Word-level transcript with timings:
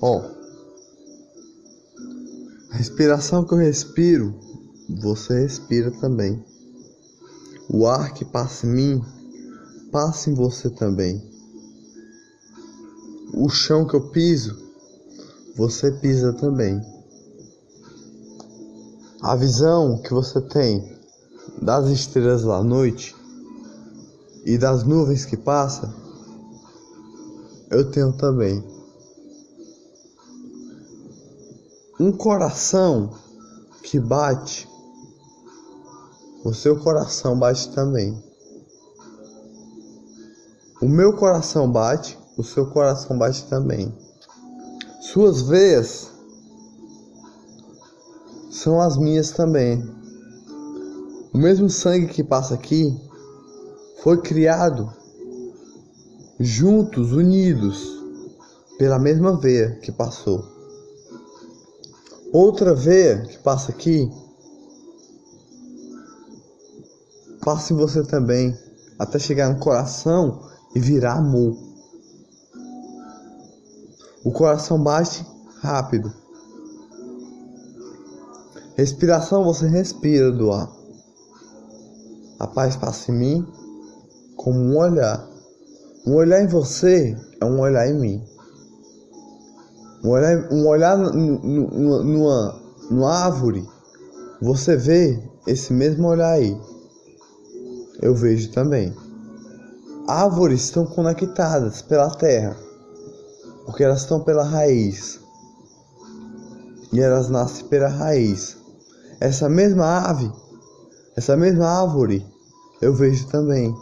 Ó, 0.00 0.22
a 2.70 2.76
respiração 2.76 3.44
que 3.44 3.54
eu 3.54 3.58
respiro, 3.58 4.34
você 5.00 5.40
respira 5.40 5.90
também. 5.90 6.44
O 7.70 7.86
ar 7.86 8.12
que 8.12 8.24
passa 8.24 8.66
em 8.66 8.70
mim, 8.70 9.04
passa 9.90 10.28
em 10.28 10.34
você 10.34 10.68
também. 10.68 11.22
O 13.32 13.48
chão 13.48 13.86
que 13.86 13.94
eu 13.94 14.10
piso, 14.10 14.54
você 15.56 15.90
pisa 15.90 16.34
também. 16.34 16.78
A 19.22 19.34
visão 19.34 20.00
que 20.02 20.12
você 20.12 20.40
tem 20.42 20.94
das 21.62 21.88
estrelas 21.88 22.44
da 22.44 22.62
noite 22.62 23.16
e 24.44 24.58
das 24.58 24.84
nuvens 24.84 25.24
que 25.24 25.38
passam, 25.38 25.92
eu 27.70 27.90
tenho 27.90 28.12
também. 28.12 28.75
Um 31.98 32.12
coração 32.12 33.10
que 33.82 33.98
bate, 33.98 34.68
o 36.44 36.52
seu 36.52 36.78
coração 36.78 37.38
bate 37.38 37.72
também. 37.72 38.22
O 40.82 40.86
meu 40.86 41.14
coração 41.14 41.72
bate, 41.72 42.18
o 42.36 42.44
seu 42.44 42.66
coração 42.66 43.16
bate 43.16 43.46
também. 43.46 43.96
Suas 45.00 45.40
veias 45.40 46.10
são 48.50 48.78
as 48.78 48.98
minhas 48.98 49.30
também. 49.30 49.82
O 51.32 51.38
mesmo 51.38 51.70
sangue 51.70 52.08
que 52.08 52.22
passa 52.22 52.54
aqui 52.54 52.94
foi 54.02 54.20
criado 54.20 54.92
juntos, 56.38 57.12
unidos, 57.12 58.02
pela 58.78 58.98
mesma 58.98 59.34
veia 59.38 59.76
que 59.76 59.90
passou. 59.90 60.55
Outra 62.32 62.74
veia 62.74 63.22
que 63.22 63.38
passa 63.38 63.72
aqui 63.72 64.10
passa 67.46 67.72
em 67.72 67.76
você 67.76 68.02
também, 68.02 68.58
até 68.98 69.20
chegar 69.20 69.48
no 69.54 69.60
coração 69.60 70.42
e 70.74 70.80
virar 70.80 71.18
amor. 71.18 71.56
O 74.24 74.32
coração 74.32 74.82
bate 74.82 75.24
rápido. 75.60 76.12
Respiração 78.76 79.44
você 79.44 79.68
respira 79.68 80.32
do 80.32 80.50
ar. 80.50 80.68
A 82.40 82.48
paz 82.48 82.74
passa 82.74 83.12
em 83.12 83.14
mim 83.14 83.46
como 84.34 84.58
um 84.58 84.76
olhar. 84.76 85.24
Um 86.04 86.14
olhar 86.16 86.42
em 86.42 86.48
você 86.48 87.16
é 87.40 87.44
um 87.44 87.60
olhar 87.60 87.86
em 87.86 87.94
mim. 87.94 88.35
Um 90.04 90.10
olhar, 90.10 90.52
um 90.52 90.66
olhar 90.66 90.98
numa, 90.98 92.60
numa 92.90 93.12
árvore, 93.12 93.66
você 94.40 94.76
vê 94.76 95.22
esse 95.46 95.72
mesmo 95.72 96.08
olhar 96.08 96.32
aí. 96.32 96.58
Eu 98.00 98.14
vejo 98.14 98.50
também. 98.52 98.94
Árvores 100.06 100.62
estão 100.62 100.84
conectadas 100.84 101.82
pela 101.82 102.10
terra, 102.10 102.56
porque 103.64 103.82
elas 103.82 104.02
estão 104.02 104.20
pela 104.20 104.44
raiz. 104.44 105.18
E 106.92 107.00
elas 107.00 107.28
nascem 107.28 107.66
pela 107.66 107.88
raiz. 107.88 108.56
Essa 109.18 109.48
mesma 109.48 110.08
ave, 110.08 110.30
essa 111.16 111.36
mesma 111.36 111.66
árvore, 111.66 112.24
eu 112.80 112.94
vejo 112.94 113.26
também, 113.28 113.74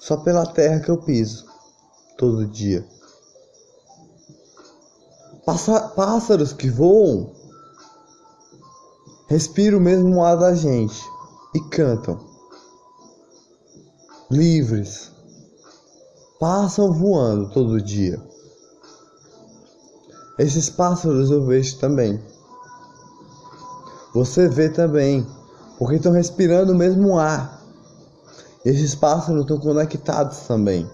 só 0.00 0.18
pela 0.18 0.46
terra 0.46 0.80
que 0.80 0.90
eu 0.90 0.98
piso 0.98 1.46
todo 2.18 2.46
dia. 2.46 2.86
Pássaros 5.96 6.52
que 6.52 6.68
voam 6.68 7.32
respiram 9.28 9.78
o 9.78 9.80
mesmo 9.80 10.22
ar 10.22 10.36
da 10.36 10.54
gente 10.54 11.02
e 11.54 11.60
cantam. 11.70 12.20
Livres. 14.30 15.10
Passam 16.38 16.92
voando 16.92 17.48
todo 17.48 17.80
dia. 17.80 18.22
Esses 20.38 20.68
pássaros 20.68 21.30
eu 21.30 21.46
vejo 21.46 21.78
também. 21.78 22.22
Você 24.12 24.48
vê 24.48 24.68
também, 24.68 25.26
porque 25.78 25.96
estão 25.96 26.12
respirando 26.12 26.72
o 26.72 26.76
mesmo 26.76 27.18
ar. 27.18 27.58
Esses 28.66 28.94
pássaros 28.94 29.40
estão 29.40 29.58
conectados 29.58 30.40
também 30.40 30.86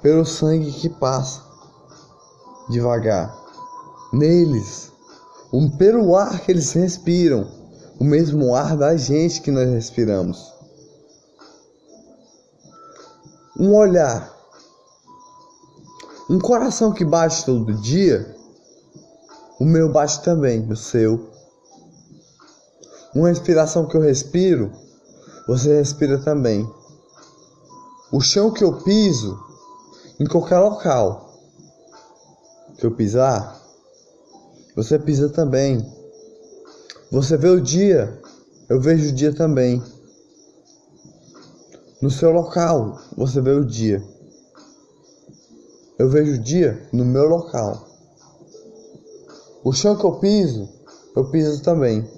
pelo 0.00 0.24
sangue 0.24 0.72
que 0.72 0.88
passa 0.88 1.49
devagar 2.70 3.38
neles, 4.12 4.90
um, 5.52 5.68
pelo 5.70 6.16
ar 6.16 6.40
que 6.40 6.50
eles 6.50 6.72
respiram, 6.72 7.46
o 7.98 8.04
mesmo 8.04 8.54
ar 8.54 8.76
da 8.76 8.96
gente 8.96 9.40
que 9.40 9.50
nós 9.50 9.68
respiramos. 9.68 10.52
Um 13.58 13.74
olhar, 13.74 14.34
um 16.28 16.38
coração 16.38 16.92
que 16.92 17.04
bate 17.04 17.44
todo 17.44 17.74
dia, 17.74 18.34
o 19.58 19.64
meu 19.64 19.92
bate 19.92 20.22
também, 20.22 20.66
o 20.70 20.76
seu. 20.76 21.28
Uma 23.14 23.28
respiração 23.28 23.86
que 23.86 23.96
eu 23.96 24.00
respiro, 24.00 24.72
você 25.46 25.76
respira 25.76 26.16
também. 26.18 26.68
O 28.12 28.20
chão 28.20 28.50
que 28.50 28.64
eu 28.64 28.78
piso, 28.82 29.38
em 30.18 30.26
qualquer 30.26 30.58
local, 30.58 31.29
que 32.80 32.86
eu 32.86 32.90
pisar, 32.92 33.60
você 34.74 34.98
pisa 34.98 35.28
também. 35.28 35.86
Você 37.12 37.36
vê 37.36 37.48
o 37.48 37.60
dia, 37.60 38.18
eu 38.68 38.80
vejo 38.80 39.10
o 39.10 39.12
dia 39.12 39.34
também. 39.34 39.82
No 42.00 42.10
seu 42.10 42.30
local, 42.30 42.98
você 43.14 43.40
vê 43.42 43.50
o 43.50 43.64
dia. 43.64 44.02
Eu 45.98 46.08
vejo 46.08 46.32
o 46.32 46.38
dia 46.38 46.88
no 46.90 47.04
meu 47.04 47.28
local. 47.28 47.86
O 49.62 49.72
chão 49.72 49.94
que 49.94 50.04
eu 50.04 50.18
piso, 50.18 50.66
eu 51.14 51.30
piso 51.30 51.62
também. 51.62 52.08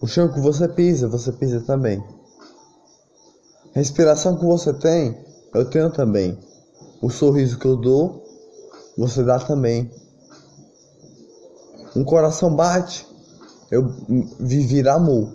O 0.00 0.06
chão 0.06 0.32
que 0.32 0.40
você 0.40 0.66
pisa, 0.66 1.06
você 1.06 1.30
pisa 1.32 1.60
também. 1.60 2.02
A 3.74 3.78
respiração 3.78 4.38
que 4.38 4.44
você 4.46 4.72
tem, 4.72 5.22
eu 5.52 5.68
tenho 5.68 5.90
também. 5.92 6.38
O 7.02 7.10
sorriso 7.10 7.58
que 7.58 7.66
eu 7.66 7.76
dou, 7.76 8.29
você 8.96 9.22
dá 9.22 9.38
também. 9.38 9.90
Um 11.94 12.04
coração 12.04 12.54
bate, 12.54 13.06
eu 13.70 13.88
vivi 14.38 14.86
amor. 14.88 15.34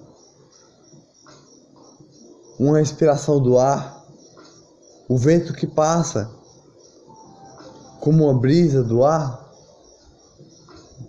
Uma 2.57 2.79
respiração 2.79 3.41
do 3.41 3.57
ar, 3.57 4.05
o 5.09 5.17
vento 5.17 5.53
que 5.53 5.67
passa, 5.67 6.31
como 7.99 8.25
uma 8.25 8.39
brisa 8.39 8.81
do 8.83 9.03
ar, 9.03 9.45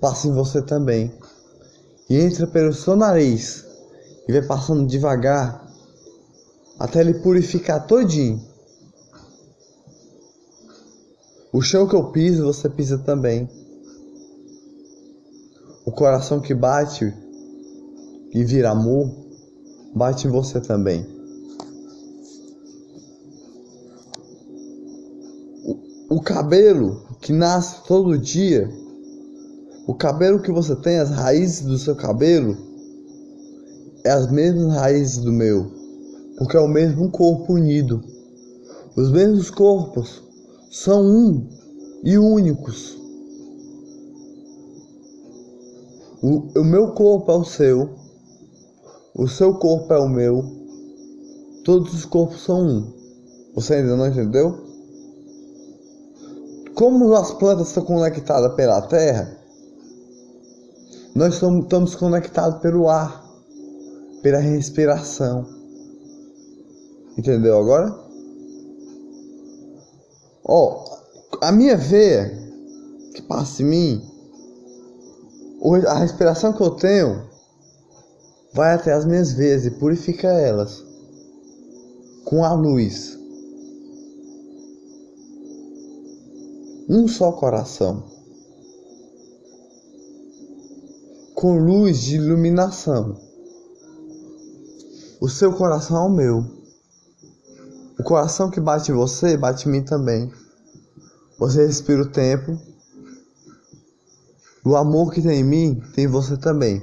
passa 0.01 0.27
em 0.27 0.33
você 0.33 0.61
também. 0.63 1.13
E 2.09 2.17
entra 2.17 2.47
pelo 2.47 2.73
seu 2.73 2.97
nariz 2.97 3.65
e 4.29 4.33
vai 4.33 4.43
passando 4.43 4.87
devagar 4.87 5.65
até 6.79 7.01
ele 7.01 7.15
purificar 7.15 7.87
todinho. 7.87 8.56
O 11.57 11.63
chão 11.63 11.89
que 11.89 11.97
eu 11.97 12.13
piso, 12.13 12.45
você 12.45 12.69
pisa 12.69 12.99
também. 12.99 13.49
O 15.87 15.91
coração 15.91 16.39
que 16.39 16.53
bate 16.53 17.11
e 18.31 18.45
vira 18.45 18.73
amor, 18.73 19.11
bate 19.95 20.29
em 20.29 20.31
você 20.31 20.61
também. 20.61 21.07
O, 25.65 26.17
o 26.17 26.21
cabelo 26.21 27.01
que 27.23 27.33
nasce 27.33 27.83
todo 27.85 28.19
dia, 28.19 28.71
o 29.87 29.95
cabelo 29.95 30.43
que 30.43 30.53
você 30.53 30.77
tem, 30.77 30.99
as 30.99 31.09
raízes 31.09 31.63
do 31.63 31.79
seu 31.79 31.97
cabelo, 31.97 32.55
é 34.05 34.11
as 34.11 34.31
mesmas 34.31 34.75
raízes 34.75 35.17
do 35.17 35.33
meu, 35.33 35.73
porque 36.37 36.55
é 36.55 36.61
o 36.61 36.69
mesmo 36.69 37.11
corpo 37.11 37.55
unido. 37.55 38.05
Os 38.95 39.11
mesmos 39.11 39.49
corpos 39.49 40.26
são 40.77 41.03
um 41.03 41.49
e 42.05 42.19
únicos. 42.19 42.99
O, 46.23 46.61
o 46.61 46.65
meu 46.65 46.93
corpo 46.93 47.33
é 47.33 47.37
o 47.37 47.45
seu, 47.45 47.95
o 49.15 49.27
seu 49.27 49.55
corpo 49.55 49.91
é 49.95 49.99
o 49.99 50.09
meu, 50.09 50.45
todos 51.65 51.95
os 51.95 52.05
corpos 52.05 52.43
são 52.43 52.61
um. 52.61 52.93
Você 53.55 53.75
ainda 53.75 53.97
não 53.97 54.07
entendeu? 54.07 54.67
Como 56.75 57.15
as 57.15 57.33
plantas 57.33 57.69
estão 57.69 57.85
conectadas 57.85 58.55
pela 58.55 58.83
terra, 58.83 59.35
nós 61.15 61.35
estamos 61.35 61.95
conectados 61.95 62.61
pelo 62.61 62.91
ar, 62.91 63.25
pela 64.23 64.39
respiração. 64.39 65.47
Entendeu 67.17 67.59
agora? 67.59 68.06
Ó, 70.49 70.85
a 71.41 71.51
minha 71.51 71.77
veia 71.77 72.31
que 73.15 73.23
passa 73.23 73.63
em 73.63 73.67
mim, 73.67 74.11
a 75.89 75.99
respiração 75.99 76.53
que 76.53 76.63
eu 76.63 76.71
tenho 76.71 77.29
vai 78.55 78.75
até 78.75 78.93
as 78.93 79.05
minhas 79.05 79.33
veias 79.33 79.67
e 79.67 79.71
purifica 79.73 80.29
elas 80.29 80.85
com 82.25 82.45
a 82.45 82.53
luz. 82.53 83.19
Um 86.89 87.09
só 87.09 87.33
coração. 87.33 88.05
Com 91.35 91.59
luz 91.59 91.99
de 91.99 92.17
iluminação. 92.17 93.17
O 95.21 95.29
seu 95.29 95.53
coração 95.53 95.97
é 95.97 96.07
o 96.07 96.11
meu. 96.11 96.56
Coração 98.07 98.49
que 98.49 98.61
bate 98.61 98.93
em 98.93 98.95
você, 98.95 99.37
bate 99.37 99.69
em 99.69 99.73
mim 99.73 99.83
também. 99.83 100.31
Você 101.41 101.67
respira 101.67 102.03
o 102.03 102.09
tempo. 102.09 102.57
O 104.65 104.77
amor 104.77 105.13
que 105.13 105.21
tem 105.21 105.41
em 105.41 105.43
mim, 105.43 105.83
tem 105.93 106.05
em 106.05 106.09
você 106.09 106.37
também. 106.37 106.81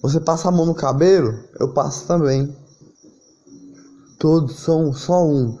Você 0.00 0.20
passa 0.20 0.46
a 0.46 0.52
mão 0.52 0.64
no 0.64 0.76
cabelo, 0.76 1.36
eu 1.58 1.72
passo 1.72 2.06
também. 2.06 2.56
Todos 4.16 4.60
são 4.60 4.92
só 4.92 5.26
um. 5.26 5.58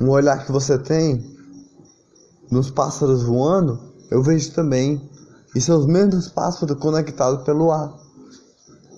Um 0.00 0.08
olhar 0.08 0.46
que 0.46 0.50
você 0.50 0.78
tem 0.78 1.22
nos 2.50 2.70
pássaros 2.70 3.24
voando, 3.24 3.78
eu 4.10 4.22
vejo 4.22 4.54
também. 4.54 5.06
E 5.54 5.60
são 5.60 5.80
os 5.80 5.84
mesmos 5.84 6.28
pássaros 6.28 6.78
conectados 6.78 7.44
pelo 7.44 7.70
ar. 7.70 7.94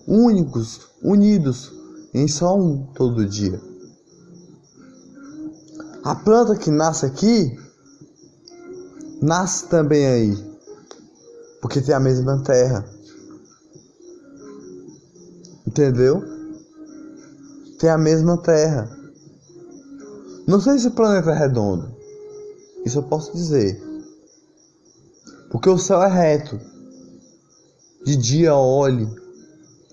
Únicos, 0.07 0.83
unidos 1.03 1.82
em 2.15 2.29
só 2.29 2.57
um 2.57 2.87
todo 2.95 3.27
dia. 3.27 3.61
A 6.05 6.15
planta 6.15 6.57
que 6.57 6.71
nasce 6.71 7.07
aqui 7.07 7.57
nasce 9.21 9.69
também 9.69 10.07
aí, 10.07 10.57
porque 11.61 11.81
tem 11.81 11.95
a 11.95 12.01
mesma 12.01 12.43
terra. 12.43 12.85
Entendeu? 15.67 16.23
Tem 17.79 17.89
a 17.89 17.97
mesma 17.97 18.37
terra. 18.43 18.91
Não 20.47 20.61
sei 20.61 20.79
se 20.79 20.89
o 20.89 20.91
planeta 20.91 21.31
é 21.31 21.39
redondo. 21.39 21.95
Isso 22.85 22.99
eu 22.99 23.05
posso 23.05 23.33
dizer. 23.33 23.81
Porque 25.51 25.71
o 25.71 25.79
céu 25.79 26.03
é 26.03 26.09
reto. 26.09 26.59
De 28.05 28.17
dia 28.17 28.57
olhe 28.57 29.09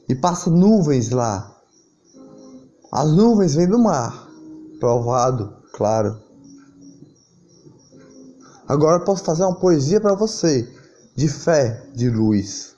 e 0.07 0.15
passa 0.15 0.49
nuvens 0.49 1.11
lá. 1.11 1.55
As 2.91 3.11
nuvens 3.11 3.55
vêm 3.55 3.67
do 3.67 3.77
mar. 3.77 4.27
Provado, 4.79 5.53
claro. 5.73 6.17
Agora 8.67 9.03
posso 9.03 9.23
fazer 9.23 9.43
uma 9.43 9.55
poesia 9.55 9.99
para 9.99 10.15
você, 10.15 10.67
de 11.15 11.27
fé, 11.27 11.87
de 11.93 12.09
luz. 12.09 12.75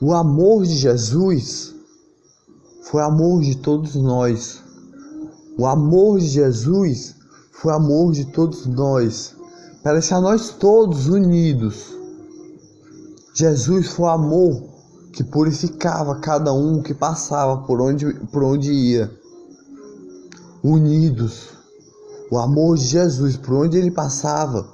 O 0.00 0.12
amor 0.12 0.64
de 0.64 0.74
Jesus 0.74 1.74
foi 2.82 3.02
amor 3.02 3.42
de 3.42 3.56
todos 3.56 3.94
nós. 3.94 4.62
O 5.56 5.66
amor 5.66 6.18
de 6.18 6.26
Jesus 6.26 7.14
foi 7.52 7.72
amor 7.72 8.12
de 8.12 8.26
todos 8.26 8.66
nós, 8.66 9.34
para 9.82 9.92
deixar 9.94 10.20
nós 10.20 10.50
todos 10.50 11.06
unidos. 11.06 11.94
Jesus 13.34 13.88
foi 13.88 14.08
amor 14.08 14.73
que 15.14 15.22
purificava 15.22 16.16
cada 16.16 16.52
um 16.52 16.82
que 16.82 16.92
passava 16.92 17.62
por 17.62 17.80
onde, 17.80 18.12
por 18.32 18.42
onde 18.42 18.72
ia. 18.72 19.10
Unidos. 20.62 21.50
O 22.30 22.38
amor 22.38 22.76
de 22.76 22.84
Jesus, 22.84 23.36
por 23.36 23.54
onde 23.54 23.78
ele 23.78 23.92
passava, 23.92 24.66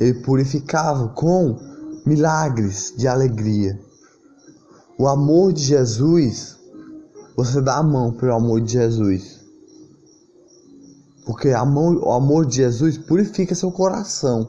ele 0.00 0.14
purificava 0.22 1.08
com 1.08 1.56
milagres 2.04 2.92
de 2.96 3.06
alegria. 3.06 3.78
O 4.98 5.06
amor 5.06 5.52
de 5.52 5.62
Jesus, 5.62 6.58
você 7.36 7.60
dá 7.60 7.76
a 7.76 7.82
mão 7.82 8.12
pelo 8.12 8.34
amor 8.34 8.60
de 8.60 8.72
Jesus. 8.72 9.38
Porque 11.24 11.50
a 11.50 11.64
mão, 11.64 11.94
o 11.98 12.10
amor 12.10 12.46
de 12.46 12.56
Jesus 12.56 12.98
purifica 12.98 13.54
seu 13.54 13.70
coração. 13.70 14.48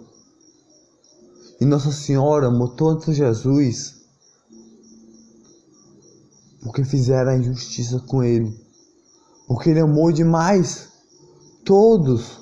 E 1.62 1.66
Nossa 1.66 1.92
Senhora 1.92 2.50
tanto 2.76 3.14
Jesus 3.14 3.99
porque 6.64 6.84
fizeram 6.84 7.32
a 7.32 7.38
injustiça 7.38 8.00
com 8.00 8.24
ele. 8.24 8.54
Porque 9.48 9.70
ele 9.70 9.80
amou 9.80 10.12
demais 10.12 10.90
todos. 11.64 12.40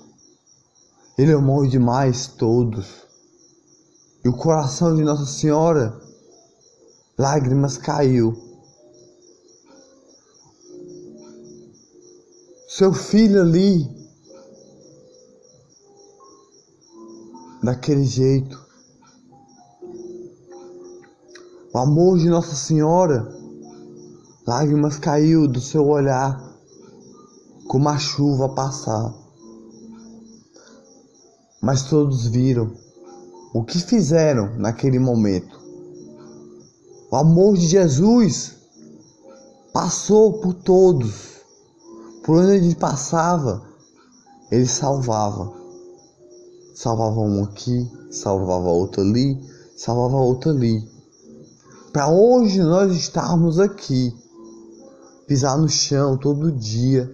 Ele 1.18 1.34
amou 1.34 1.66
demais 1.68 2.28
todos. 2.28 3.08
E 4.24 4.30
o 4.30 4.36
coração 4.36 4.96
de 4.96 5.04
Nossa 5.04 5.26
Senhora 5.26 6.00
lágrimas 7.18 7.78
caiu. 7.78 8.36
Seu 12.68 12.94
filho 12.94 13.42
ali, 13.42 13.88
daquele 17.64 18.06
jeito. 18.06 18.66
O 21.74 21.78
amor 21.80 22.18
de 22.18 22.30
Nossa 22.30 22.56
Senhora, 22.56 23.28
lágrimas 24.48 24.98
caiu 24.98 25.46
do 25.46 25.60
seu 25.60 25.86
olhar, 25.86 26.42
como 27.68 27.90
a 27.90 27.98
chuva 27.98 28.48
passar. 28.48 29.14
Mas 31.62 31.84
todos 31.84 32.28
viram 32.28 32.72
o 33.54 33.62
que 33.62 33.78
fizeram 33.78 34.56
naquele 34.58 35.00
momento. 35.00 35.60
O 37.12 37.16
amor 37.18 37.58
de 37.58 37.68
Jesus 37.68 38.56
passou 39.74 40.40
por 40.40 40.54
todos. 40.54 41.42
Por 42.24 42.38
onde 42.38 42.56
ele 42.56 42.76
passava, 42.76 43.62
ele 44.50 44.66
salvava. 44.66 45.52
Salvava 46.74 47.20
um 47.20 47.44
aqui, 47.44 47.90
salvava 48.12 48.70
outro 48.70 49.02
ali, 49.02 49.38
salvava 49.76 50.16
outro 50.18 50.52
ali. 50.52 50.88
Para 51.92 52.10
hoje 52.10 52.62
nós 52.62 52.96
estarmos 52.96 53.60
aqui, 53.60 54.14
pisar 55.28 55.58
no 55.58 55.70
chão 55.70 56.18
todo 56.18 56.52
dia, 56.52 57.12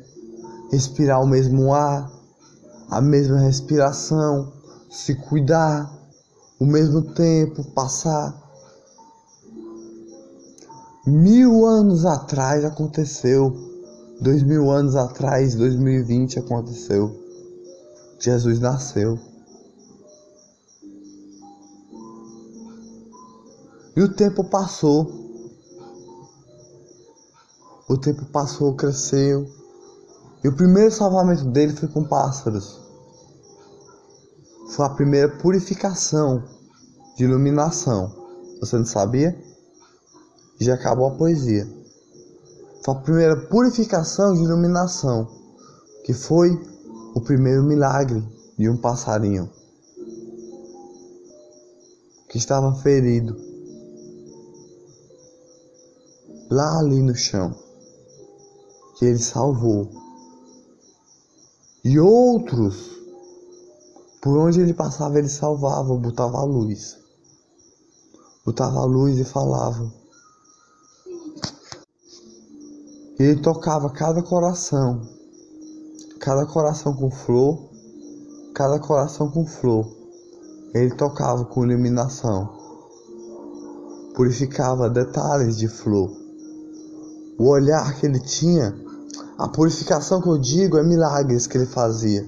respirar 0.71 1.21
o 1.21 1.27
mesmo 1.27 1.73
ar, 1.73 2.11
a 2.89 3.01
mesma 3.01 3.39
respiração, 3.39 4.53
se 4.89 5.15
cuidar, 5.15 5.91
o 6.59 6.65
mesmo 6.65 7.13
tempo 7.13 7.63
passar 7.73 8.43
Mil 11.05 11.65
anos 11.65 12.05
atrás 12.05 12.63
aconteceu. 12.63 13.53
Dois 14.21 14.41
mil 14.41 14.71
anos 14.71 14.95
atrás, 14.95 15.53
2020 15.53 16.39
aconteceu. 16.39 17.13
Jesus 18.17 18.57
nasceu. 18.61 19.19
E 23.97 24.01
o 24.01 24.13
tempo 24.15 24.45
passou. 24.45 25.22
O 27.93 27.97
tempo 27.99 28.25
passou, 28.25 28.73
cresceu. 28.75 29.47
E 30.43 30.47
o 30.47 30.55
primeiro 30.55 30.89
salvamento 30.89 31.45
dele 31.45 31.73
foi 31.73 31.87
com 31.87 32.03
pássaros. 32.03 32.81
Foi 34.71 34.83
a 34.87 34.89
primeira 34.89 35.29
purificação 35.37 36.43
de 37.15 37.23
iluminação. 37.23 38.11
Você 38.59 38.77
não 38.77 38.85
sabia? 38.85 39.39
já 40.59 40.73
acabou 40.73 41.05
a 41.05 41.15
poesia. 41.15 41.67
Foi 42.83 42.95
a 42.95 42.97
primeira 42.97 43.37
purificação 43.47 44.33
de 44.33 44.41
iluminação, 44.41 45.27
que 46.03 46.13
foi 46.13 46.49
o 47.13 47.21
primeiro 47.21 47.61
milagre 47.61 48.27
de 48.57 48.67
um 48.67 48.77
passarinho 48.77 49.47
que 52.27 52.39
estava 52.39 52.73
ferido 52.73 53.37
lá 56.49 56.79
ali 56.79 56.99
no 56.99 57.15
chão, 57.15 57.62
que 58.95 59.05
ele 59.05 59.19
salvou. 59.19 59.89
E 61.83 61.99
outros, 61.99 62.91
por 64.21 64.37
onde 64.37 64.61
ele 64.61 64.73
passava, 64.73 65.19
ele 65.19 65.29
salvava, 65.29 65.95
botava 65.95 66.37
a 66.37 66.43
luz. 66.43 66.97
Botava 68.45 68.79
a 68.79 68.85
luz 68.85 69.17
e 69.17 69.23
falava 69.23 70.03
Ele 73.19 73.39
tocava 73.39 73.91
cada 73.91 74.23
coração, 74.23 75.01
cada 76.19 76.47
coração 76.47 76.95
com 76.95 77.11
flor, 77.11 77.69
cada 78.55 78.79
coração 78.79 79.29
com 79.29 79.45
flor. 79.45 79.87
Ele 80.73 80.93
tocava 80.95 81.45
com 81.45 81.63
iluminação, 81.63 82.49
purificava 84.15 84.89
detalhes 84.89 85.57
de 85.57 85.67
flor. 85.67 86.22
O 87.37 87.47
olhar 87.47 87.99
que 87.99 88.05
ele 88.05 88.19
tinha, 88.19 88.75
a 89.37 89.47
purificação 89.47 90.21
que 90.21 90.29
eu 90.29 90.37
digo 90.37 90.77
é 90.77 90.83
milagres 90.83 91.47
que 91.47 91.57
ele 91.57 91.65
fazia. 91.65 92.27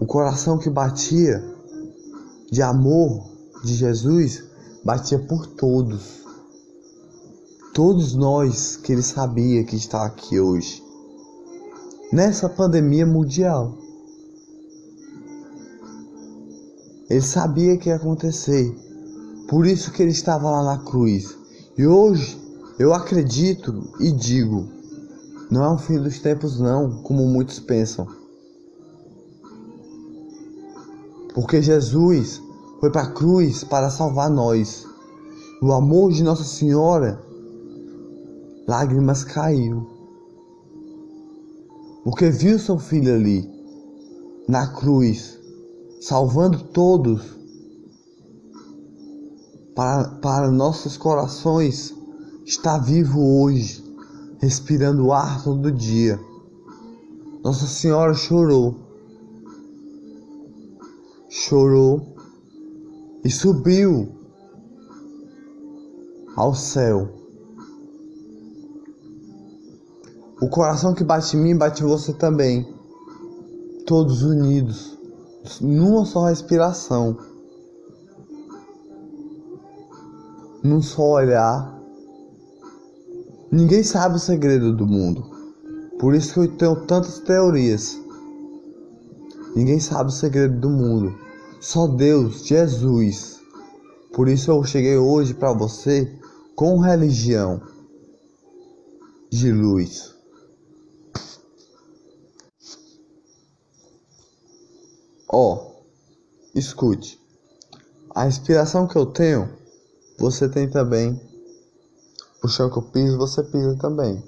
O 0.00 0.06
coração 0.06 0.58
que 0.58 0.70
batia 0.70 1.44
de 2.50 2.62
amor 2.62 3.28
de 3.62 3.74
Jesus 3.74 4.44
batia 4.84 5.18
por 5.18 5.46
todos. 5.46 6.24
Todos 7.74 8.14
nós 8.14 8.76
que 8.76 8.92
ele 8.92 9.02
sabia 9.02 9.64
que 9.64 9.76
está 9.76 10.04
aqui 10.04 10.40
hoje. 10.40 10.82
Nessa 12.12 12.48
pandemia 12.48 13.06
mundial. 13.06 13.76
Ele 17.10 17.22
sabia 17.22 17.76
que 17.76 17.88
ia 17.88 17.96
acontecer. 17.96 18.74
Por 19.48 19.66
isso 19.66 19.92
que 19.92 20.02
ele 20.02 20.10
estava 20.10 20.50
lá 20.50 20.62
na 20.62 20.78
cruz. 20.84 21.37
E 21.78 21.86
hoje 21.86 22.36
eu 22.76 22.92
acredito 22.92 23.88
e 24.00 24.10
digo, 24.10 24.66
não 25.48 25.64
é 25.64 25.70
um 25.70 25.78
fim 25.78 26.02
dos 26.02 26.18
tempos 26.18 26.58
não, 26.58 27.02
como 27.02 27.24
muitos 27.24 27.60
pensam. 27.60 28.04
Porque 31.32 31.62
Jesus 31.62 32.42
foi 32.80 32.90
para 32.90 33.02
a 33.02 33.12
cruz 33.12 33.62
para 33.62 33.90
salvar 33.90 34.28
nós. 34.28 34.84
O 35.62 35.72
amor 35.72 36.10
de 36.10 36.24
Nossa 36.24 36.42
Senhora, 36.42 37.22
lágrimas 38.66 39.22
caiu. 39.22 39.86
Porque 42.02 42.28
viu 42.28 42.58
seu 42.58 42.76
filho 42.80 43.14
ali, 43.14 43.48
na 44.48 44.66
cruz, 44.66 45.38
salvando 46.00 46.58
todos, 46.72 47.37
para, 49.78 50.08
para 50.08 50.50
nossos 50.50 50.96
corações 50.96 51.94
está 52.44 52.78
vivo 52.78 53.44
hoje, 53.44 53.84
respirando 54.40 55.12
ar 55.12 55.44
todo 55.44 55.70
dia. 55.70 56.18
Nossa 57.44 57.64
Senhora 57.64 58.12
chorou, 58.12 58.74
chorou 61.28 62.12
e 63.24 63.30
subiu 63.30 64.08
ao 66.34 66.56
céu. 66.56 67.08
O 70.42 70.48
coração 70.48 70.92
que 70.92 71.04
bate 71.04 71.36
em 71.36 71.40
mim 71.40 71.56
bate 71.56 71.84
em 71.84 71.86
você 71.86 72.12
também, 72.12 72.68
todos 73.86 74.24
unidos, 74.24 74.98
numa 75.60 76.04
só 76.04 76.24
respiração, 76.24 77.27
num 80.68 80.82
só 80.82 81.02
olhar. 81.02 81.76
Ninguém 83.50 83.82
sabe 83.82 84.16
o 84.16 84.20
segredo 84.20 84.76
do 84.76 84.86
mundo, 84.86 85.24
por 85.98 86.14
isso 86.14 86.34
que 86.34 86.40
eu 86.40 86.56
tenho 86.56 86.86
tantas 86.86 87.18
teorias. 87.20 87.98
Ninguém 89.56 89.80
sabe 89.80 90.10
o 90.10 90.12
segredo 90.12 90.60
do 90.60 90.70
mundo. 90.70 91.18
Só 91.60 91.86
Deus, 91.86 92.46
Jesus. 92.46 93.40
Por 94.12 94.28
isso 94.28 94.50
eu 94.50 94.62
cheguei 94.62 94.96
hoje 94.96 95.34
para 95.34 95.52
você 95.52 96.12
com 96.54 96.78
religião 96.78 97.60
de 99.30 99.50
luz. 99.50 100.14
Ó, 105.30 105.54
oh, 105.54 105.82
escute. 106.54 107.20
A 108.14 108.26
inspiração 108.26 108.86
que 108.86 108.96
eu 108.96 109.06
tenho, 109.06 109.57
você 110.18 110.48
tem 110.48 110.68
também. 110.68 111.20
O 112.42 112.48
chão 112.48 112.68
que 112.68 112.76
eu 112.76 112.82
piso, 112.82 113.16
você 113.16 113.42
pisa 113.42 113.76
também. 113.76 114.22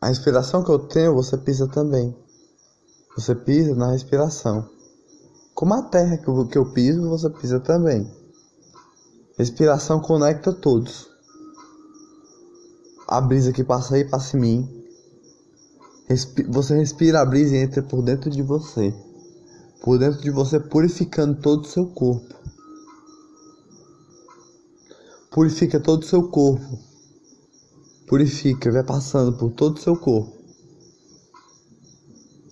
A 0.00 0.10
inspiração 0.10 0.64
que 0.64 0.70
eu 0.70 0.78
tenho, 0.80 1.14
você 1.14 1.36
pisa 1.36 1.68
também. 1.68 2.16
Você 3.16 3.34
pisa 3.34 3.74
na 3.74 3.92
respiração. 3.92 4.68
Como 5.54 5.74
a 5.74 5.82
terra 5.82 6.18
que 6.18 6.28
eu, 6.28 6.46
que 6.46 6.58
eu 6.58 6.72
piso, 6.72 7.08
você 7.08 7.30
pisa 7.30 7.60
também. 7.60 8.10
Respiração 9.36 10.00
conecta 10.00 10.52
todos. 10.52 11.08
A 13.06 13.20
brisa 13.20 13.52
que 13.52 13.64
passa 13.64 13.94
aí 13.94 14.04
passa 14.04 14.36
em 14.36 14.40
mim. 14.40 14.84
Respi 16.08 16.42
você 16.44 16.76
respira 16.76 17.20
a 17.20 17.24
brisa 17.24 17.56
e 17.56 17.58
entra 17.58 17.82
por 17.82 18.02
dentro 18.02 18.30
de 18.30 18.42
você. 18.42 18.94
Por 19.80 19.98
dentro 19.98 20.20
de 20.20 20.30
você, 20.30 20.58
purificando 20.60 21.40
todo 21.40 21.62
o 21.62 21.68
seu 21.68 21.86
corpo. 21.86 22.34
Purifica 25.30 25.78
todo 25.78 26.02
o 26.02 26.06
seu 26.06 26.28
corpo. 26.28 26.78
Purifica, 28.06 28.72
vai 28.72 28.82
passando 28.82 29.36
por 29.36 29.50
todo 29.52 29.76
o 29.76 29.80
seu 29.80 29.96
corpo 29.96 30.38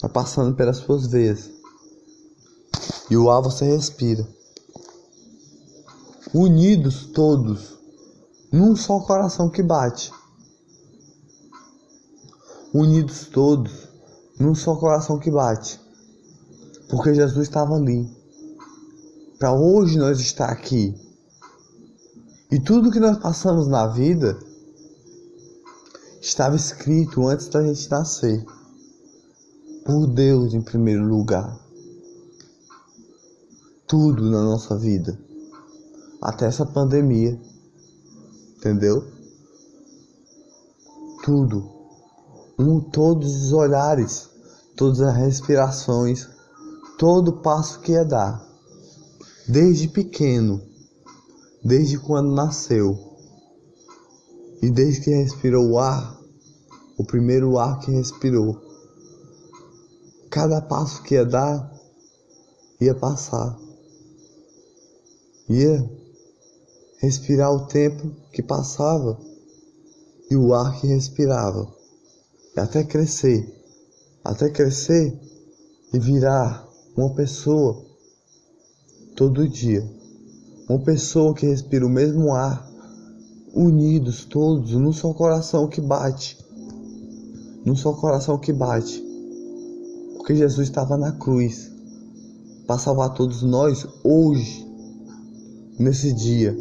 vai 0.01 0.11
passando 0.11 0.55
pelas 0.55 0.79
suas 0.79 1.07
veias. 1.07 1.51
E 3.11 3.17
o 3.17 3.31
ar 3.31 3.43
você 3.43 3.65
respira. 3.65 4.27
Unidos 6.35 7.07
todos, 7.07 7.79
num 8.53 8.77
só 8.77 9.01
coração 9.01 9.49
que 9.49 9.63
bate. 9.63 10.13
Unidos 12.75 13.27
todos, 13.27 13.89
num 14.39 14.55
só 14.55 14.77
coração 14.77 15.19
que 15.19 15.31
bate. 15.31 15.81
Porque 16.89 17.15
Jesus 17.15 17.49
estava 17.49 17.75
ali. 17.75 18.09
Para 19.39 19.53
hoje 19.53 19.99
nós 19.99 20.19
estar 20.21 20.51
aqui. 20.51 20.95
E 22.51 22.61
tudo 22.61 22.91
que 22.91 23.01
nós 23.01 23.19
passamos 23.19 23.67
na 23.67 23.87
vida 23.89 24.39
estava 26.21 26.57
escrito 26.57 27.27
antes 27.27 27.49
da 27.49 27.63
gente 27.63 27.91
nascer 27.91 28.45
por 29.85 30.09
Deus 30.09 30.53
em 30.53 30.61
primeiro 30.61 31.07
lugar. 31.07 31.59
Tudo 33.87 34.29
na 34.29 34.43
nossa 34.43 34.77
vida, 34.77 35.17
até 36.21 36.47
essa 36.47 36.67
pandemia, 36.67 37.41
entendeu? 38.57 39.05
Tudo, 41.23 41.71
um, 42.59 42.81
todos 42.81 43.45
os 43.45 43.53
olhares, 43.53 44.29
todas 44.77 45.01
as 45.01 45.15
respirações, 45.17 46.29
todo 46.99 47.41
passo 47.41 47.81
que 47.81 47.93
ia 47.93 48.05
dar, 48.05 48.45
desde 49.49 49.89
pequeno, 49.89 50.61
desde 51.63 51.99
quando 51.99 52.35
nasceu 52.35 52.99
e 54.63 54.71
desde 54.71 55.03
que 55.03 55.11
respirou 55.11 55.71
o 55.71 55.79
ar, 55.79 56.19
o 56.99 57.05
primeiro 57.05 57.59
ar 57.59 57.79
que 57.81 57.91
respirou 57.91 58.67
cada 60.37 60.61
passo 60.61 61.03
que 61.03 61.15
ia 61.15 61.25
dar, 61.25 61.73
ia 62.79 62.95
passar. 62.95 63.59
Ia 65.49 65.91
respirar 66.99 67.53
o 67.55 67.67
tempo 67.67 68.11
que 68.33 68.43
passava 68.43 69.19
e 70.31 70.37
o 70.37 70.53
ar 70.53 70.79
que 70.79 70.87
respirava. 70.87 71.75
Até 72.55 72.85
crescer, 72.85 73.51
até 74.23 74.51
crescer 74.51 75.19
e 75.95 75.99
virar 75.99 76.66
uma 76.97 77.11
pessoa 77.11 77.85
todo 79.15 79.49
dia. 79.49 79.85
Uma 80.69 80.81
pessoa 80.81 81.35
que 81.35 81.47
respira 81.47 81.87
o 81.87 81.91
mesmo 81.91 82.33
ar, 82.33 82.69
unidos 83.55 84.25
todos 84.25 84.73
num 84.73 84.93
só 84.93 85.13
coração 85.13 85.69
que 85.69 85.81
bate. 85.81 86.39
Num 87.65 87.77
só 87.77 87.93
coração 87.93 88.39
que 88.39 88.53
bate 88.53 89.07
porque 90.27 90.35
Jesus 90.35 90.67
estava 90.67 90.97
na 90.97 91.13
cruz 91.13 91.71
para 92.67 92.81
salvar 92.81 93.15
todos 93.15 93.45
nós 93.45 93.87
hoje, 94.03 94.67
nesse 95.79 96.13
dia. 96.13 96.53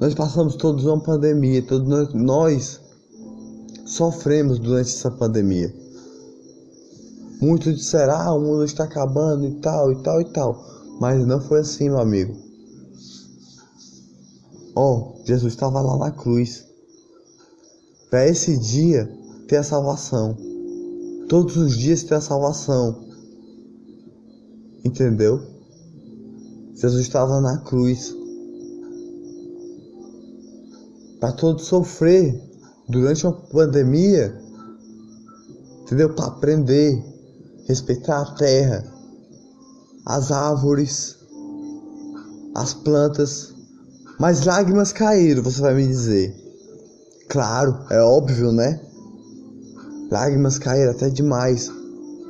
Nós 0.00 0.12
passamos 0.12 0.56
todos 0.56 0.84
uma 0.86 0.98
pandemia, 0.98 1.62
todos 1.62 1.86
nós, 1.86 2.12
nós 2.12 2.80
sofremos 3.86 4.58
durante 4.58 4.88
essa 4.88 5.08
pandemia. 5.08 5.72
Muitos 7.42 7.74
disseram, 7.74 8.14
ah, 8.14 8.34
o 8.34 8.40
mundo 8.40 8.64
está 8.64 8.84
acabando 8.84 9.44
e 9.44 9.54
tal, 9.56 9.90
e 9.90 10.00
tal, 10.00 10.20
e 10.20 10.24
tal. 10.26 10.64
Mas 11.00 11.26
não 11.26 11.40
foi 11.40 11.58
assim, 11.58 11.88
meu 11.88 11.98
amigo. 11.98 12.36
Ó, 14.76 15.16
oh, 15.16 15.26
Jesus 15.26 15.52
estava 15.52 15.80
lá 15.80 15.98
na 15.98 16.12
cruz. 16.12 16.64
Para 18.08 18.28
esse 18.28 18.56
dia 18.56 19.12
ter 19.48 19.56
a 19.56 19.64
salvação. 19.64 20.36
Todos 21.28 21.56
os 21.56 21.76
dias 21.76 22.04
tem 22.04 22.16
a 22.16 22.20
salvação. 22.20 23.08
Entendeu? 24.84 25.42
Jesus 26.76 27.02
estava 27.02 27.40
na 27.40 27.58
cruz. 27.58 28.14
Para 31.18 31.32
todos 31.32 31.64
sofrer 31.64 32.40
durante 32.88 33.26
uma 33.26 33.32
pandemia. 33.32 34.40
Entendeu? 35.82 36.14
Para 36.14 36.26
aprender, 36.26 37.11
respeitar 37.66 38.20
a 38.20 38.34
terra, 38.34 38.84
as 40.04 40.30
árvores, 40.30 41.16
as 42.54 42.74
plantas. 42.74 43.54
Mas 44.18 44.44
lágrimas 44.44 44.92
caíram, 44.92 45.42
você 45.42 45.60
vai 45.60 45.74
me 45.74 45.86
dizer. 45.86 46.34
Claro, 47.28 47.86
é 47.90 48.00
óbvio, 48.00 48.52
né? 48.52 48.80
Lágrimas 50.10 50.58
caíram 50.58 50.92
até 50.92 51.08
demais, 51.08 51.70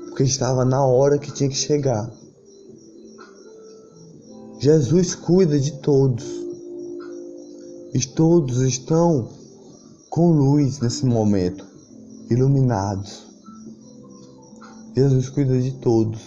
porque 0.08 0.22
estava 0.22 0.64
na 0.64 0.84
hora 0.84 1.18
que 1.18 1.32
tinha 1.32 1.48
que 1.48 1.56
chegar. 1.56 2.10
Jesus 4.60 5.14
cuida 5.16 5.58
de 5.58 5.72
todos. 5.80 6.24
E 7.92 7.98
todos 8.14 8.60
estão 8.60 9.28
com 10.08 10.30
luz 10.30 10.78
nesse 10.78 11.04
momento, 11.04 11.66
iluminados. 12.30 13.31
Jesus 14.94 15.30
cuida 15.30 15.58
de 15.58 15.72
todos. 15.78 16.20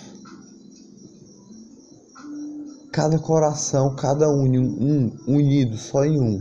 Cada 2.92 3.20
coração, 3.20 3.96
cada 3.96 4.28
um, 4.28 5.12
unido 5.28 5.78
só 5.78 6.04
em 6.04 6.20
um. 6.20 6.40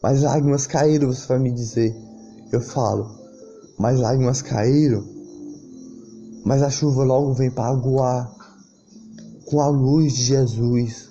Mas 0.00 0.22
lágrimas 0.22 0.66
caíram, 0.66 1.12
você 1.12 1.26
vai 1.26 1.40
me 1.40 1.52
dizer. 1.52 1.92
Eu 2.52 2.60
falo, 2.60 3.10
mas 3.76 3.98
lágrimas 3.98 4.40
caíram, 4.40 5.04
mas 6.44 6.62
a 6.62 6.70
chuva 6.70 7.02
logo 7.02 7.34
vem 7.34 7.50
para 7.50 7.72
aguar 7.72 8.32
com 9.46 9.60
a 9.60 9.68
luz 9.68 10.12
de 10.12 10.22
Jesus. 10.22 11.10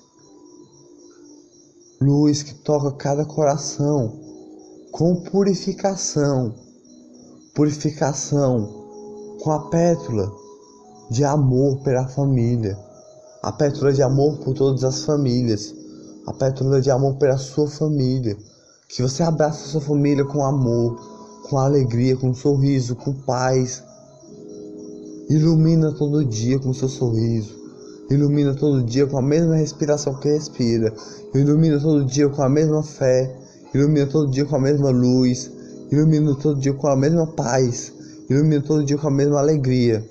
Luz 1.99 2.41
que 2.41 2.53
toca 2.53 2.91
cada 2.93 3.25
coração 3.25 4.17
com 4.91 5.23
purificação. 5.23 6.64
Purificação 7.55 8.67
com 9.41 9.49
a 9.49 9.69
pétula 9.69 10.29
de 11.09 11.23
amor 11.23 11.77
pela 11.83 12.05
família. 12.05 12.77
A 13.41 13.49
pétula 13.49 13.93
de 13.93 14.03
amor 14.03 14.39
por 14.39 14.53
todas 14.53 14.83
as 14.83 15.05
famílias. 15.05 15.73
A 16.27 16.33
pétula 16.33 16.81
de 16.81 16.91
amor 16.91 17.15
pela 17.15 17.37
sua 17.37 17.69
família. 17.69 18.35
Que 18.89 19.01
você 19.01 19.23
abraça 19.23 19.63
a 19.63 19.67
sua 19.69 19.79
família 19.79 20.25
com 20.25 20.43
amor, 20.43 20.99
com 21.49 21.57
alegria, 21.57 22.17
com 22.17 22.33
sorriso, 22.33 22.93
com 22.93 23.13
paz. 23.13 23.81
Ilumina 25.29 25.93
todo 25.93 26.25
dia 26.25 26.59
com 26.59 26.73
seu 26.73 26.89
sorriso. 26.89 27.55
Ilumina 28.11 28.53
todo 28.53 28.83
dia 28.83 29.07
com 29.07 29.17
a 29.17 29.21
mesma 29.21 29.55
respiração 29.55 30.13
que 30.15 30.27
respira. 30.27 30.93
Ilumina 31.33 31.79
todo 31.79 32.03
dia 32.03 32.27
com 32.27 32.41
a 32.41 32.49
mesma 32.49 32.83
fé. 32.83 33.33
Ilumina 33.73 34.07
todo 34.07 34.29
dia 34.29 34.43
com 34.43 34.57
a 34.57 34.59
mesma 34.59 34.89
luz. 34.89 35.55
Ilumina 35.91 36.35
todo 36.35 36.59
dia 36.59 36.73
com 36.73 36.87
a 36.87 36.95
mesma 36.95 37.27
paz. 37.27 37.93
Ilumina 38.29 38.61
todo 38.61 38.83
dia 38.83 38.97
com 38.97 39.07
a 39.07 39.11
mesma 39.11 39.39
alegria. 39.39 40.03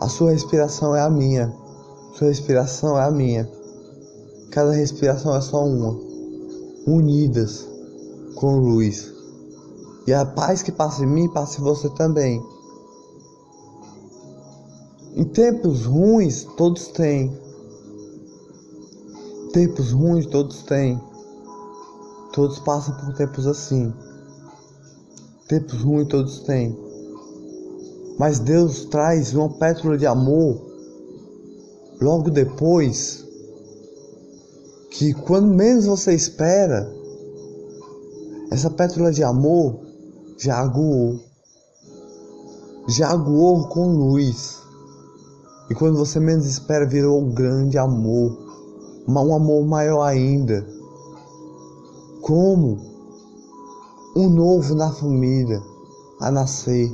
A 0.00 0.08
sua 0.08 0.32
respiração 0.32 0.94
é 0.94 1.00
a 1.00 1.10
minha. 1.10 1.52
Sua 2.14 2.28
respiração 2.28 2.98
é 2.98 3.04
a 3.04 3.10
minha. 3.10 3.50
Cada 4.50 4.72
respiração 4.72 5.34
é 5.34 5.40
só 5.40 5.64
uma. 5.64 5.98
Unidas 6.86 7.66
com 8.34 8.58
luz. 8.58 9.12
E 10.06 10.12
a 10.12 10.24
paz 10.24 10.62
que 10.62 10.72
passa 10.72 11.02
em 11.02 11.06
mim, 11.06 11.28
passa 11.28 11.60
em 11.60 11.64
você 11.64 11.88
também. 11.90 12.42
Em 15.14 15.24
tempos 15.24 15.84
ruins, 15.84 16.44
todos 16.56 16.88
têm. 16.88 17.36
Tempos 19.52 19.92
ruins, 19.92 20.26
todos 20.26 20.62
têm. 20.62 21.00
Todos 22.32 22.58
passam 22.60 22.94
por 22.96 23.14
tempos 23.14 23.46
assim. 23.46 23.92
Tempos 25.48 25.80
ruins, 25.80 26.08
todos 26.08 26.40
têm. 26.40 26.78
Mas 28.18 28.38
Deus 28.38 28.84
traz 28.84 29.32
uma 29.34 29.48
pétala 29.48 29.96
de 29.96 30.06
amor 30.06 30.60
logo 32.00 32.30
depois 32.30 33.24
que 34.90 35.14
quando 35.14 35.54
menos 35.54 35.86
você 35.86 36.12
espera, 36.14 36.92
essa 38.50 38.68
pétala 38.68 39.10
de 39.10 39.22
amor 39.22 39.78
já 40.36 40.58
aguou. 40.58 41.20
Já 42.88 43.08
aguou 43.08 43.68
com 43.68 43.86
luz. 43.92 44.58
E 45.70 45.74
quando 45.74 45.96
você 45.96 46.20
menos 46.20 46.46
espera, 46.46 46.86
virou 46.86 47.20
um 47.20 47.32
grande 47.32 47.78
amor, 47.78 48.36
um 49.06 49.34
amor 49.34 49.66
maior 49.66 50.02
ainda. 50.02 50.66
Como 52.22 52.97
um 54.18 54.28
novo 54.28 54.74
na 54.74 54.92
família 54.92 55.62
a 56.20 56.30
nascer, 56.30 56.92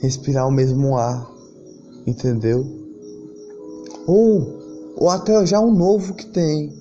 respirar 0.00 0.48
o 0.48 0.50
mesmo 0.50 0.96
ar, 0.96 1.30
entendeu? 2.06 2.66
Ou, 4.06 4.94
ou 4.96 5.08
até 5.08 5.44
já 5.46 5.60
um 5.60 5.74
novo 5.74 6.14
que 6.14 6.26
tem, 6.26 6.72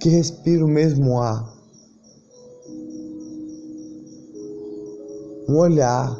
que 0.00 0.08
respira 0.08 0.64
o 0.64 0.68
mesmo 0.68 1.20
ar. 1.20 1.52
Um 5.48 5.58
olhar, 5.58 6.18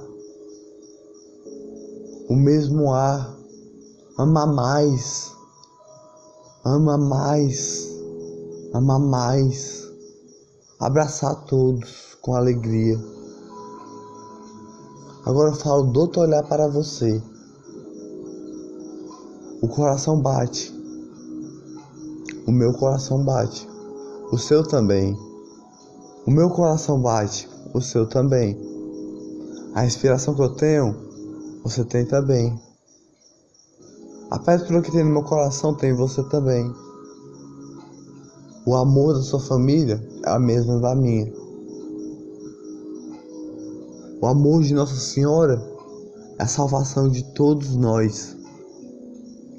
o 2.28 2.36
mesmo 2.36 2.92
ar 2.92 3.34
ama 4.16 4.46
mais, 4.46 5.32
ama 6.64 6.96
mais, 6.96 7.88
ama 8.72 8.98
mais, 8.98 9.83
abraçar 10.84 11.34
todos 11.46 12.14
com 12.20 12.34
alegria. 12.34 13.00
Agora 15.24 15.48
eu 15.48 15.54
falo 15.54 15.84
do 15.84 16.00
outro 16.00 16.20
olhar 16.20 16.42
para 16.42 16.68
você. 16.68 17.22
O 19.62 19.68
coração 19.68 20.20
bate. 20.20 20.70
O 22.46 22.52
meu 22.52 22.74
coração 22.74 23.24
bate. 23.24 23.66
O 24.30 24.36
seu 24.36 24.62
também. 24.62 25.18
O 26.26 26.30
meu 26.30 26.50
coração 26.50 27.00
bate. 27.00 27.48
O 27.72 27.80
seu 27.80 28.06
também. 28.06 28.54
A 29.74 29.80
respiração 29.80 30.34
que 30.34 30.42
eu 30.42 30.54
tenho, 30.54 30.94
você 31.62 31.82
tem 31.82 32.04
também. 32.04 32.60
A 34.30 34.38
pétala 34.38 34.82
que 34.82 34.92
tem 34.92 35.02
no 35.02 35.12
meu 35.12 35.24
coração 35.24 35.74
tem 35.74 35.94
você 35.94 36.22
também. 36.24 36.70
O 38.66 38.74
amor 38.74 39.12
da 39.12 39.20
sua 39.20 39.40
família 39.40 40.02
é 40.24 40.30
a 40.30 40.38
mesma 40.38 40.80
da 40.80 40.94
minha. 40.94 41.30
O 44.22 44.26
amor 44.26 44.62
de 44.62 44.72
Nossa 44.72 44.96
Senhora 44.96 45.62
é 46.38 46.44
a 46.44 46.46
salvação 46.46 47.10
de 47.10 47.22
todos 47.34 47.76
nós. 47.76 48.34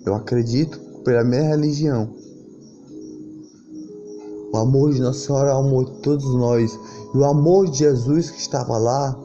Eu 0.03 0.15
acredito 0.15 0.79
pela 1.03 1.23
minha 1.23 1.43
religião. 1.43 2.09
O 4.51 4.57
amor 4.57 4.91
de 4.91 5.01
Nossa 5.01 5.19
Senhora 5.19 5.51
é 5.51 5.53
o 5.53 5.59
amor 5.59 5.85
de 5.85 5.99
todos 5.99 6.25
nós. 6.33 6.79
E 7.13 7.17
o 7.17 7.25
amor 7.25 7.69
de 7.69 7.79
Jesus 7.79 8.31
que 8.31 8.39
estava 8.39 8.75
lá 8.79 9.15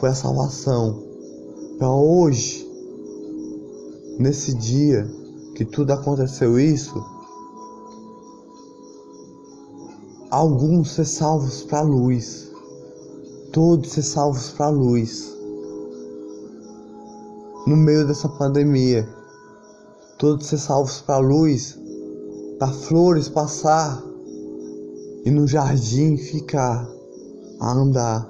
foi 0.00 0.08
a 0.08 0.14
salvação. 0.14 1.00
Para 1.78 1.92
hoje, 1.92 2.68
nesse 4.18 4.52
dia 4.52 5.08
que 5.54 5.64
tudo 5.64 5.92
aconteceu 5.92 6.58
isso, 6.58 7.13
alguns 10.34 10.90
ser 10.90 11.04
salvos 11.04 11.62
para 11.62 11.78
a 11.78 11.82
luz, 11.82 12.50
todos 13.52 13.92
ser 13.92 14.02
salvos 14.02 14.50
para 14.50 14.66
a 14.66 14.70
luz. 14.70 15.32
No 17.68 17.76
meio 17.76 18.04
dessa 18.04 18.28
pandemia, 18.28 19.08
todos 20.18 20.46
ser 20.46 20.58
salvos 20.58 21.00
para 21.02 21.14
a 21.14 21.18
luz, 21.18 21.78
para 22.58 22.72
flores 22.72 23.28
passar 23.28 24.02
e 25.24 25.30
no 25.30 25.46
jardim 25.46 26.16
ficar 26.16 26.84
a 27.60 27.70
andar. 27.70 28.28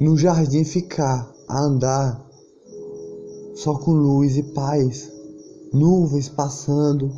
No 0.00 0.16
jardim 0.16 0.62
ficar 0.62 1.34
a 1.48 1.64
andar 1.64 2.24
só 3.56 3.74
com 3.74 3.90
luz 3.90 4.36
e 4.36 4.42
paz, 4.44 5.10
nuvens 5.72 6.28
passando, 6.28 7.10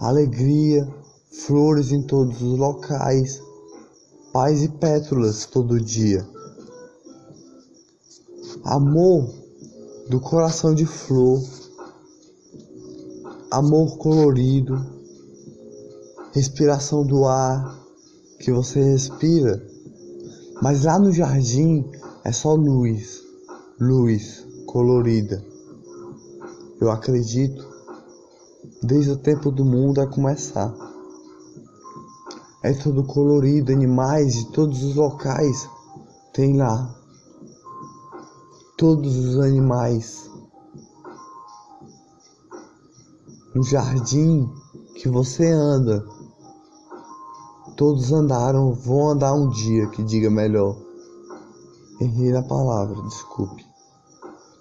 alegria, 0.00 1.01
flores 1.32 1.90
em 1.92 2.02
todos 2.02 2.42
os 2.42 2.58
locais, 2.58 3.42
paz 4.32 4.62
e 4.62 4.68
pétalas 4.68 5.46
todo 5.46 5.80
dia. 5.80 6.26
Amor 8.64 9.32
do 10.08 10.20
coração 10.20 10.74
de 10.74 10.84
flor, 10.84 11.42
amor 13.50 13.96
colorido, 13.96 14.74
respiração 16.32 17.04
do 17.04 17.24
ar 17.24 17.80
que 18.38 18.52
você 18.52 18.82
respira, 18.82 19.66
mas 20.60 20.84
lá 20.84 20.98
no 20.98 21.12
jardim 21.12 21.84
é 22.24 22.30
só 22.30 22.54
luz, 22.54 23.22
luz 23.80 24.46
colorida. 24.66 25.42
Eu 26.80 26.90
acredito, 26.90 27.66
desde 28.82 29.12
o 29.12 29.16
tempo 29.16 29.50
do 29.50 29.64
mundo 29.64 30.00
a 30.00 30.06
começar. 30.06 30.91
É 32.62 32.72
todo 32.72 33.04
colorido, 33.04 33.72
animais 33.72 34.34
de 34.34 34.52
todos 34.52 34.82
os 34.82 34.94
locais 34.94 35.68
tem 36.32 36.56
lá. 36.56 36.94
Todos 38.78 39.16
os 39.16 39.40
animais. 39.40 40.30
No 43.54 43.62
jardim 43.62 44.48
que 44.94 45.08
você 45.08 45.50
anda, 45.50 46.04
Todos 47.76 48.12
andaram, 48.12 48.74
vão 48.74 49.10
andar 49.10 49.32
um 49.32 49.48
dia 49.48 49.88
que 49.88 50.04
diga 50.04 50.30
melhor. 50.30 50.76
Errei 52.00 52.36
a 52.36 52.42
palavra, 52.42 53.00
desculpe. 53.02 53.64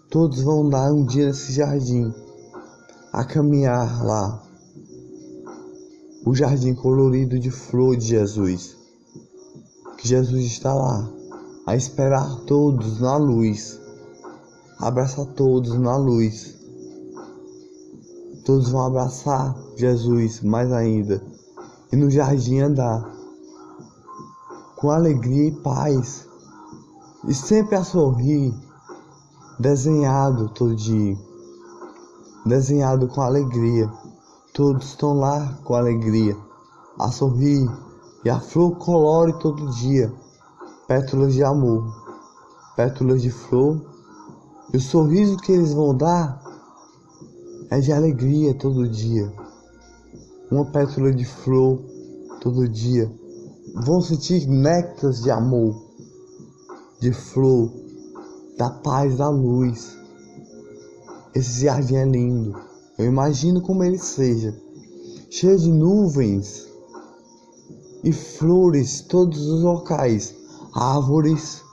Todos 0.09 0.41
vão 0.41 0.65
andar 0.65 0.91
um 0.93 1.05
dia 1.05 1.27
nesse 1.27 1.51
jardim, 1.51 2.13
a 3.11 3.25
caminhar 3.25 4.03
lá. 4.03 4.41
O 6.25 6.35
jardim 6.35 6.73
colorido 6.73 7.39
de 7.39 7.49
flor 7.51 7.95
de 7.95 8.05
Jesus. 8.05 8.77
Que 9.97 10.07
Jesus 10.07 10.45
está 10.45 10.73
lá, 10.73 11.09
a 11.65 11.75
esperar 11.75 12.41
todos 12.47 12.99
na 12.99 13.17
luz. 13.17 13.79
Abraça 14.79 15.25
todos 15.25 15.77
na 15.77 15.95
luz. 15.97 16.55
Todos 18.45 18.69
vão 18.69 18.85
abraçar 18.85 19.55
Jesus 19.75 20.41
mais 20.41 20.71
ainda 20.71 21.21
e 21.91 21.95
no 21.95 22.09
jardim 22.09 22.59
andar 22.59 23.11
com 24.77 24.89
alegria 24.89 25.49
e 25.49 25.51
paz 25.51 26.27
e 27.27 27.33
sempre 27.33 27.75
a 27.75 27.83
sorrir, 27.83 28.53
desenhado 29.59 30.49
todo 30.49 30.75
dia, 30.75 31.15
desenhado 32.45 33.07
com 33.07 33.21
alegria. 33.21 33.91
Todos 34.53 34.89
estão 34.89 35.13
lá 35.13 35.57
com 35.63 35.75
alegria, 35.75 36.35
a 36.99 37.09
sorrir 37.09 37.69
e 38.25 38.29
a 38.29 38.37
flor 38.37 38.75
colore 38.75 39.31
todo 39.39 39.71
dia, 39.71 40.11
pétalas 40.89 41.33
de 41.33 41.41
amor, 41.41 41.85
pétalas 42.75 43.21
de 43.21 43.31
flor, 43.31 43.81
e 44.73 44.77
o 44.77 44.81
sorriso 44.81 45.37
que 45.37 45.53
eles 45.53 45.73
vão 45.73 45.95
dar 45.95 46.43
é 47.69 47.79
de 47.79 47.93
alegria 47.93 48.53
todo 48.53 48.89
dia. 48.89 49.31
Uma 50.51 50.65
pétala 50.65 51.13
de 51.13 51.23
flor 51.23 51.79
todo 52.41 52.67
dia. 52.67 53.09
Vão 53.85 54.01
sentir 54.01 54.47
néctares 54.47 55.21
de 55.21 55.31
amor, 55.31 55.81
de 56.99 57.13
flor, 57.13 57.71
da 58.57 58.69
paz, 58.69 59.15
da 59.15 59.29
luz. 59.29 59.97
Esse 61.33 61.63
jardim 61.63 61.95
é 61.95 62.05
lindo. 62.05 62.70
Eu 62.97 63.05
imagino 63.05 63.61
como 63.61 63.83
ele 63.83 63.97
seja, 63.97 64.55
cheio 65.29 65.57
de 65.57 65.71
nuvens 65.71 66.67
e 68.03 68.11
flores, 68.11 69.01
todos 69.01 69.39
os 69.47 69.63
locais, 69.63 70.35
árvores, 70.73 71.63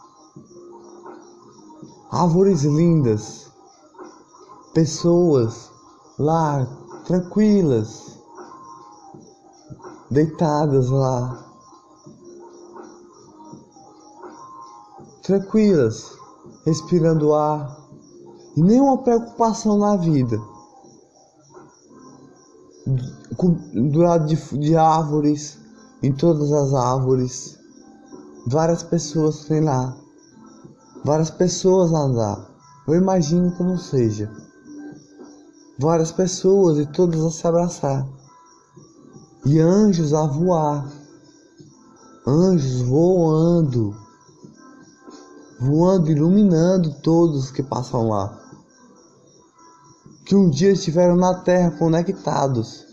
árvores 2.11 2.62
lindas, 2.62 3.50
pessoas 4.72 5.70
lá 6.18 6.66
tranquilas, 7.04 8.18
deitadas 10.11 10.88
lá, 10.90 11.44
tranquilas, 15.22 16.16
respirando 16.64 17.35
ar 17.35 17.78
e 18.57 18.62
nenhuma 18.62 18.98
preocupação 18.98 19.78
na 19.78 19.96
vida. 19.96 20.40
Do 22.88 24.27
de, 24.27 24.37
de 24.59 24.74
árvores, 24.74 25.59
em 26.03 26.11
todas 26.11 26.51
as 26.51 26.72
árvores, 26.72 27.59
várias 28.46 28.83
pessoas 28.83 29.44
tem 29.44 29.61
lá, 29.61 29.94
várias 31.05 31.31
pessoas 31.31 31.92
andar. 31.92 32.48
Eu 32.87 32.94
imagino 32.94 33.55
não 33.62 33.77
seja. 33.77 34.31
Várias 35.79 36.11
pessoas 36.11 36.79
e 36.79 36.87
todas 36.87 37.22
a 37.22 37.31
se 37.31 37.46
abraçar, 37.46 38.09
e 39.44 39.61
anjos 39.61 40.14
a 40.14 40.27
voar, 40.27 40.90
anjos 42.27 42.81
voando, 42.83 43.94
voando, 45.61 46.11
iluminando 46.11 46.94
todos 47.03 47.51
que 47.51 47.62
passam 47.62 48.09
lá, 48.09 48.47
que 50.29 50.37
um 50.37 50.51
dia 50.51 50.73
estiveram 50.73 51.17
na 51.17 51.37
terra 51.41 51.71
conectados, 51.71 52.85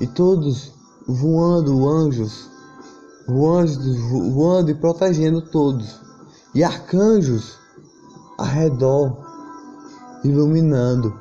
e 0.00 0.06
todos 0.06 0.72
voando, 1.04 1.88
anjos, 1.88 2.48
voando, 3.26 4.32
voando 4.32 4.70
e 4.70 4.74
protegendo 4.74 5.42
todos, 5.42 6.00
e 6.54 6.62
arcanjos 6.62 7.58
ao 8.38 8.46
redor, 8.46 9.18
iluminando 10.22 11.12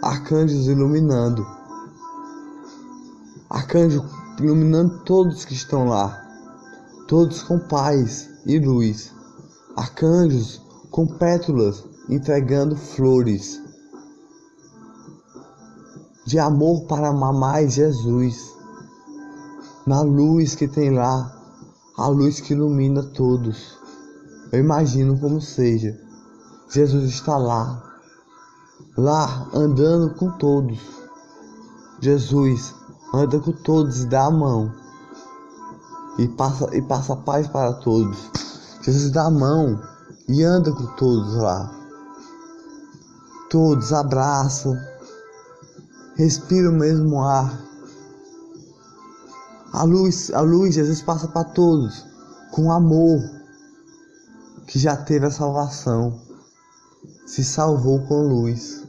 arcanjos 0.00 0.66
iluminando. 0.66 1.46
Arcanjo 3.50 4.02
iluminando 4.38 5.02
todos 5.04 5.44
que 5.44 5.52
estão 5.52 5.86
lá, 5.86 6.26
todos 7.06 7.42
com 7.42 7.58
paz 7.58 8.30
e 8.46 8.58
luz. 8.58 9.12
Arcanjos 9.76 10.62
com 10.90 11.06
pétalas 11.06 11.84
entregando 12.08 12.76
flores 12.76 13.63
de 16.24 16.38
amor 16.38 16.84
para 16.84 17.08
amar 17.08 17.66
Jesus. 17.66 18.52
Na 19.86 20.00
luz 20.00 20.54
que 20.54 20.66
tem 20.66 20.90
lá, 20.90 21.34
a 21.96 22.06
luz 22.06 22.40
que 22.40 22.54
ilumina 22.54 23.02
todos. 23.02 23.78
Eu 24.50 24.60
imagino 24.60 25.18
como 25.18 25.40
seja. 25.40 25.98
Jesus 26.70 27.04
está 27.04 27.36
lá, 27.36 27.82
lá 28.96 29.48
andando 29.52 30.14
com 30.14 30.30
todos. 30.38 30.78
Jesus 32.00 32.74
anda 33.12 33.38
com 33.38 33.52
todos 33.52 34.02
e 34.02 34.06
dá 34.06 34.24
a 34.26 34.30
mão 34.30 34.84
e 36.18 36.28
passa, 36.28 36.68
e 36.76 36.82
passa 36.82 37.16
paz 37.16 37.46
para 37.48 37.72
todos. 37.74 38.30
Jesus 38.82 39.10
dá 39.10 39.26
a 39.26 39.30
mão 39.30 39.80
e 40.28 40.42
anda 40.42 40.72
com 40.72 40.86
todos 40.96 41.36
lá. 41.36 41.70
Todos 43.50 43.92
abraçam, 43.92 44.76
respiram 46.16 46.70
o 46.70 46.78
mesmo 46.78 47.20
ar. 47.20 47.60
A 49.72 49.82
luz, 49.82 50.30
a 50.32 50.40
luz, 50.40 50.74
Jesus 50.74 51.02
passa 51.02 51.26
para 51.28 51.44
todos 51.44 52.06
com 52.52 52.70
amor 52.70 53.20
que 54.66 54.78
já 54.78 54.96
teve 54.96 55.26
a 55.26 55.30
salvação, 55.30 56.20
se 57.26 57.44
salvou 57.44 58.00
com 58.06 58.28
luz 58.28 58.84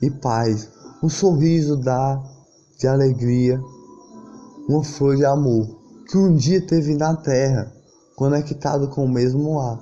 e 0.00 0.10
paz, 0.10 0.70
um 1.02 1.08
sorriso 1.08 1.76
dá 1.76 2.22
de 2.78 2.86
alegria, 2.86 3.60
uma 4.68 4.84
flor 4.84 5.16
de 5.16 5.24
amor 5.24 5.76
que 6.08 6.16
um 6.16 6.34
dia 6.34 6.64
teve 6.64 6.94
na 6.94 7.16
terra, 7.16 7.72
conectado 8.14 8.88
com 8.88 9.04
o 9.04 9.08
mesmo 9.08 9.58
ar. 9.58 9.80